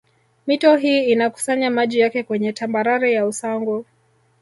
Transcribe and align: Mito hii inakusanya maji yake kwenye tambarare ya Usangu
Mito 0.47 0.75
hii 0.75 1.05
inakusanya 1.11 1.69
maji 1.71 1.99
yake 1.99 2.23
kwenye 2.23 2.53
tambarare 2.53 3.11
ya 3.13 3.25
Usangu 3.27 3.85